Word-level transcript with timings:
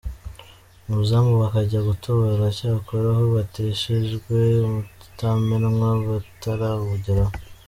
umuzamu 0.87 1.31
bakajya 1.41 1.79
gutobora 1.89 2.43
cyakora 2.57 3.07
ho 3.17 3.23
bateshejwe 3.35 4.37
umutamenwa 4.67 5.89
batarawugeraho!. 6.09 7.33